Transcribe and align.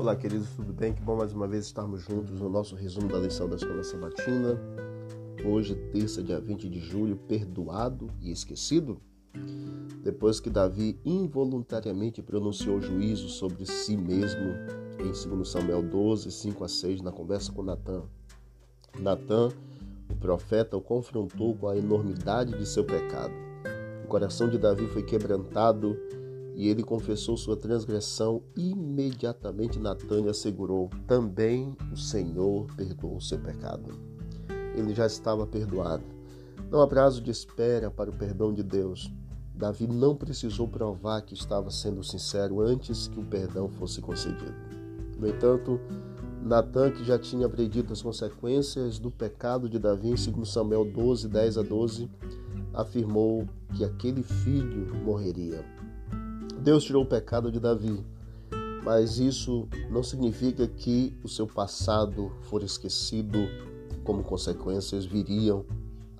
Olá, 0.00 0.16
queridos, 0.16 0.48
tudo 0.56 0.72
bem? 0.72 0.94
Que 0.94 1.02
bom 1.02 1.14
mais 1.14 1.34
uma 1.34 1.46
vez 1.46 1.66
estarmos 1.66 2.00
juntos 2.00 2.40
no 2.40 2.48
nosso 2.48 2.74
resumo 2.74 3.06
da 3.06 3.18
lição 3.18 3.46
da 3.46 3.56
Escola 3.56 3.84
Sabatina. 3.84 4.58
Hoje, 5.44 5.74
terça, 5.92 6.22
dia 6.22 6.40
20 6.40 6.70
de 6.70 6.80
julho, 6.80 7.18
perdoado 7.28 8.08
e 8.18 8.32
esquecido? 8.32 8.98
Depois 10.02 10.40
que 10.40 10.48
Davi 10.48 10.98
involuntariamente 11.04 12.22
pronunciou 12.22 12.80
juízo 12.80 13.28
sobre 13.28 13.66
si 13.66 13.94
mesmo 13.94 14.54
em 14.98 15.12
2 15.12 15.46
Samuel 15.46 15.82
12, 15.82 16.30
5 16.30 16.64
a 16.64 16.68
6, 16.68 17.02
na 17.02 17.12
conversa 17.12 17.52
com 17.52 17.62
Natã. 17.62 18.02
Natã, 18.98 19.50
o 20.10 20.16
profeta, 20.16 20.78
o 20.78 20.80
confrontou 20.80 21.54
com 21.54 21.68
a 21.68 21.76
enormidade 21.76 22.56
de 22.56 22.64
seu 22.64 22.86
pecado. 22.86 23.34
O 24.02 24.08
coração 24.08 24.48
de 24.48 24.56
Davi 24.56 24.86
foi 24.86 25.02
quebrantado 25.02 25.94
e 26.54 26.68
ele 26.68 26.82
confessou 26.82 27.36
sua 27.36 27.56
transgressão, 27.56 28.42
imediatamente 28.56 29.78
Natan 29.78 30.28
assegurou: 30.28 30.90
Também 31.06 31.76
o 31.92 31.96
Senhor 31.96 32.66
perdoou 32.76 33.20
seu 33.20 33.38
pecado. 33.38 33.90
Ele 34.74 34.94
já 34.94 35.06
estava 35.06 35.46
perdoado. 35.46 36.04
Não 36.70 36.80
há 36.80 36.86
prazo 36.86 37.20
de 37.20 37.30
espera 37.30 37.90
para 37.90 38.10
o 38.10 38.16
perdão 38.16 38.52
de 38.52 38.62
Deus. 38.62 39.12
Davi 39.54 39.86
não 39.86 40.16
precisou 40.16 40.66
provar 40.68 41.22
que 41.22 41.34
estava 41.34 41.70
sendo 41.70 42.02
sincero 42.02 42.60
antes 42.60 43.08
que 43.08 43.20
o 43.20 43.24
perdão 43.24 43.68
fosse 43.68 44.00
concedido. 44.00 44.54
No 45.18 45.28
entanto, 45.28 45.78
Natan, 46.42 46.90
que 46.92 47.04
já 47.04 47.18
tinha 47.18 47.48
predito 47.48 47.92
as 47.92 48.00
consequências 48.00 48.98
do 48.98 49.10
pecado 49.10 49.68
de 49.68 49.78
Davi 49.78 50.08
em 50.08 50.32
2 50.32 50.48
Samuel 50.48 50.84
12, 50.84 51.28
10 51.28 51.58
a 51.58 51.62
12, 51.62 52.10
afirmou 52.72 53.46
que 53.74 53.84
aquele 53.84 54.22
filho 54.22 54.94
morreria. 55.04 55.62
Deus 56.60 56.84
tirou 56.84 57.04
o 57.04 57.06
pecado 57.06 57.50
de 57.50 57.58
Davi, 57.58 58.04
mas 58.84 59.18
isso 59.18 59.66
não 59.90 60.02
significa 60.02 60.66
que 60.68 61.16
o 61.24 61.28
seu 61.28 61.46
passado 61.46 62.30
for 62.42 62.62
esquecido, 62.62 63.38
como 64.04 64.22
consequências 64.22 65.06
viriam 65.06 65.64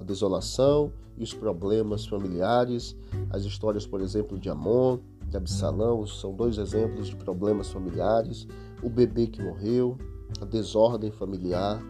a 0.00 0.04
desolação 0.04 0.90
e 1.18 1.22
os 1.22 1.34
problemas 1.34 2.06
familiares. 2.06 2.96
As 3.28 3.44
histórias, 3.44 3.86
por 3.86 4.00
exemplo, 4.00 4.38
de 4.38 4.48
Amon, 4.48 5.00
de 5.28 5.36
Absalão, 5.36 6.06
são 6.06 6.34
dois 6.34 6.56
exemplos 6.56 7.08
de 7.08 7.16
problemas 7.16 7.68
familiares. 7.68 8.46
O 8.82 8.88
bebê 8.88 9.26
que 9.26 9.42
morreu, 9.42 9.98
a 10.40 10.46
desordem 10.46 11.10
familiar. 11.10 11.82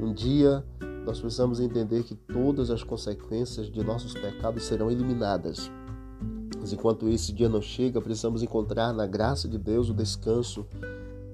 Um 0.00 0.12
dia 0.12 0.64
nós 1.04 1.18
precisamos 1.18 1.58
entender 1.58 2.04
que 2.04 2.14
todas 2.14 2.70
as 2.70 2.84
consequências 2.84 3.68
de 3.68 3.82
nossos 3.82 4.14
pecados 4.14 4.62
serão 4.62 4.90
eliminadas 4.90 5.72
mas 6.70 6.72
enquanto 6.72 7.08
esse 7.08 7.32
dia 7.32 7.48
não 7.48 7.60
chega, 7.60 8.00
precisamos 8.00 8.44
encontrar 8.44 8.92
na 8.92 9.04
graça 9.04 9.48
de 9.48 9.58
Deus 9.58 9.90
o 9.90 9.94
descanso 9.94 10.64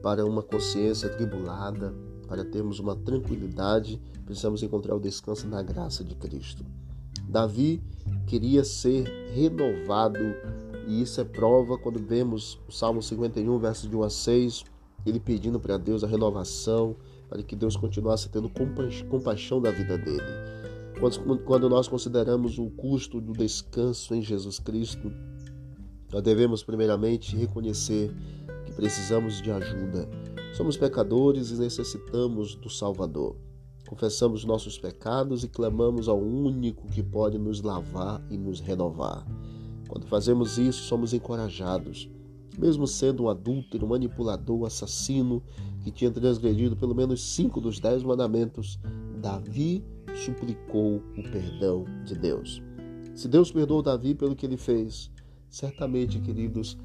para 0.03 0.25
uma 0.25 0.43
consciência 0.43 1.11
tribulada, 1.11 1.95
para 2.27 2.43
termos 2.43 2.79
uma 2.79 2.97
tranquilidade, 2.97 4.01
precisamos 4.25 4.63
encontrar 4.63 4.95
o 4.95 5.01
descanso 5.01 5.47
na 5.47 5.63
graça 5.63 6.03
de 6.03 6.15
Cristo. 6.15 6.65
Davi 7.29 7.83
queria 8.27 8.65
ser 8.65 9.05
renovado, 9.35 10.25
e 10.89 11.03
isso 11.03 11.21
é 11.21 11.25
prova 11.25 11.77
quando 11.77 11.99
vemos 11.99 12.59
o 12.67 12.73
Salmo 12.73 13.03
51, 13.03 13.59
versos 13.59 13.91
de 13.91 13.95
1 13.97 14.03
a 14.05 14.11
6, 14.11 14.65
ele 15.05 15.21
pedindo 15.21 15.61
para 15.61 15.77
Deus 15.77 16.03
a 16.03 16.07
renovação, 16.07 16.97
para 17.29 17.43
que 17.43 17.55
Deus 17.55 17.77
continuasse 17.77 18.31
tendo 18.31 18.51
compaixão 19.11 19.61
da 19.61 19.71
vida 19.71 19.99
dele. 19.99 20.66
Quando 21.45 21.69
nós 21.69 21.87
consideramos 21.89 22.59
o 22.59 22.71
custo 22.71 23.21
do 23.21 23.35
descanso 23.35 24.15
em 24.15 24.23
Jesus 24.23 24.59
Cristo, 24.59 25.13
nós 26.11 26.23
devemos 26.23 26.63
primeiramente 26.63 27.37
reconhecer 27.37 28.15
que 28.65 28.73
precisamos 28.73 29.43
de 29.43 29.51
ajuda. 29.51 30.09
Somos 30.55 30.77
pecadores 30.77 31.51
e 31.51 31.57
necessitamos 31.57 32.55
do 32.55 32.71
Salvador. 32.71 33.37
Confessamos 33.87 34.45
nossos 34.45 34.79
pecados 34.79 35.45
e 35.45 35.49
clamamos 35.49 36.09
ao 36.09 36.19
único 36.19 36.87
que 36.89 37.03
pode 37.03 37.37
nos 37.37 37.61
lavar 37.61 38.25
e 38.31 38.39
nos 38.39 38.61
renovar. 38.61 39.27
Quando 39.87 40.07
fazemos 40.07 40.57
isso, 40.57 40.83
somos 40.85 41.13
encorajados. 41.13 42.09
Mesmo 42.59 42.87
sendo 42.87 43.25
um 43.25 43.29
adúltero, 43.29 43.87
manipulador, 43.87 44.67
assassino, 44.67 45.43
que 45.85 45.91
tinha 45.91 46.11
transgredido 46.11 46.75
pelo 46.75 46.95
menos 46.95 47.23
cinco 47.35 47.61
dos 47.61 47.79
dez 47.79 48.03
mandamentos, 48.03 48.79
Davi 49.21 49.85
suplicou 50.17 50.97
o 51.17 51.23
perdão 51.31 51.85
de 52.05 52.15
Deus. 52.17 52.63
Se 53.15 53.29
Deus 53.29 53.51
perdoou 53.51 53.83
Davi 53.83 54.15
pelo 54.15 54.37
que 54.37 54.45
ele 54.45 54.57
fez, 54.57 55.11
certamente, 55.49 56.21
queridos, 56.21 56.77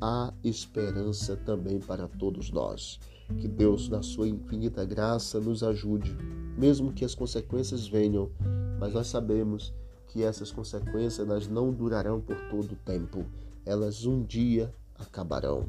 há 0.00 0.32
esperança 0.42 1.36
também 1.36 1.78
para 1.80 2.08
todos 2.08 2.50
nós. 2.50 2.98
Que 3.38 3.46
Deus, 3.46 3.88
na 3.88 4.02
sua 4.02 4.28
infinita 4.28 4.84
graça, 4.84 5.38
nos 5.40 5.62
ajude, 5.62 6.16
mesmo 6.56 6.92
que 6.92 7.04
as 7.04 7.14
consequências 7.14 7.86
venham, 7.86 8.30
mas 8.78 8.94
nós 8.94 9.06
sabemos 9.06 9.72
que 10.08 10.22
essas 10.24 10.50
consequências 10.50 11.20
elas 11.20 11.46
não 11.46 11.72
durarão 11.72 12.20
por 12.20 12.36
todo 12.48 12.72
o 12.72 12.76
tempo. 12.76 13.24
Elas 13.64 14.04
um 14.04 14.24
dia 14.24 14.74
acabarão. 14.98 15.68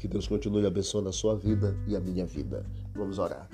Que 0.00 0.08
Deus 0.08 0.26
continue 0.26 0.66
abençoando 0.66 1.08
a 1.08 1.12
sua 1.12 1.36
vida 1.36 1.76
e 1.86 1.94
a 1.94 2.00
minha 2.00 2.26
vida. 2.26 2.66
Vamos 2.94 3.18
orar. 3.18 3.48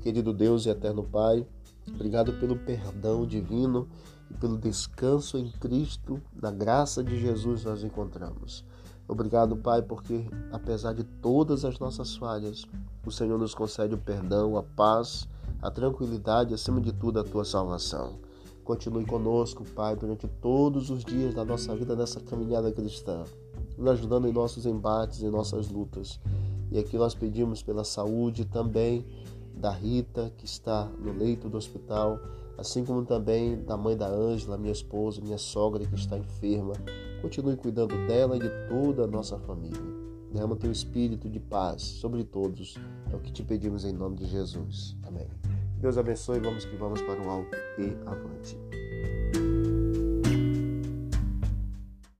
Querido 0.00 0.32
Deus 0.32 0.66
e 0.66 0.70
eterno 0.70 1.04
Pai, 1.04 1.46
Obrigado 1.88 2.32
pelo 2.34 2.56
perdão 2.56 3.26
divino 3.26 3.88
e 4.30 4.34
pelo 4.34 4.58
descanso 4.58 5.36
em 5.38 5.50
Cristo, 5.50 6.20
na 6.40 6.50
graça 6.50 7.02
de 7.02 7.20
Jesus 7.20 7.64
nós 7.64 7.84
encontramos. 7.84 8.64
Obrigado, 9.06 9.56
Pai, 9.56 9.82
porque 9.82 10.24
apesar 10.50 10.94
de 10.94 11.04
todas 11.04 11.64
as 11.64 11.78
nossas 11.78 12.16
falhas, 12.16 12.64
o 13.04 13.10
Senhor 13.10 13.38
nos 13.38 13.54
concede 13.54 13.94
o 13.94 13.98
perdão, 13.98 14.56
a 14.56 14.62
paz, 14.62 15.28
a 15.60 15.70
tranquilidade, 15.70 16.54
acima 16.54 16.80
de 16.80 16.92
tudo, 16.92 17.20
a 17.20 17.24
tua 17.24 17.44
salvação. 17.44 18.18
Continue 18.64 19.04
conosco, 19.04 19.62
Pai, 19.62 19.94
durante 19.94 20.26
todos 20.26 20.88
os 20.88 21.04
dias 21.04 21.34
da 21.34 21.44
nossa 21.44 21.76
vida 21.76 21.94
nessa 21.94 22.18
caminhada 22.18 22.72
cristã, 22.72 23.24
nos 23.76 23.90
ajudando 23.90 24.26
em 24.26 24.32
nossos 24.32 24.64
embates, 24.64 25.22
em 25.22 25.28
nossas 25.28 25.68
lutas. 25.68 26.18
E 26.72 26.78
aqui 26.78 26.96
nós 26.96 27.14
pedimos 27.14 27.62
pela 27.62 27.84
saúde 27.84 28.46
também 28.46 29.04
da 29.56 29.70
Rita, 29.70 30.32
que 30.36 30.44
está 30.44 30.90
no 30.98 31.12
leito 31.12 31.48
do 31.48 31.56
hospital, 31.56 32.18
assim 32.58 32.84
como 32.84 33.04
também 33.04 33.62
da 33.62 33.76
mãe 33.76 33.96
da 33.96 34.08
Ângela, 34.08 34.58
minha 34.58 34.72
esposa, 34.72 35.20
minha 35.20 35.38
sogra, 35.38 35.84
que 35.84 35.94
está 35.94 36.18
enferma. 36.18 36.74
Continue 37.22 37.56
cuidando 37.56 37.94
dela 38.06 38.36
e 38.36 38.40
de 38.40 38.50
toda 38.68 39.04
a 39.04 39.06
nossa 39.06 39.38
família. 39.38 39.80
Derrama 40.32 40.56
teu 40.56 40.72
espírito 40.72 41.28
de 41.28 41.38
paz 41.38 41.82
sobre 41.82 42.24
todos. 42.24 42.76
É 43.12 43.16
o 43.16 43.20
que 43.20 43.32
te 43.32 43.42
pedimos 43.42 43.84
em 43.84 43.92
nome 43.92 44.16
de 44.16 44.26
Jesus. 44.26 44.96
Amém. 45.04 45.28
Deus 45.78 45.96
abençoe. 45.96 46.40
Vamos 46.40 46.64
que 46.64 46.76
vamos 46.76 47.00
para 47.02 47.20
o 47.20 47.30
alto 47.30 47.56
e 47.78 47.96
avante. 48.04 48.83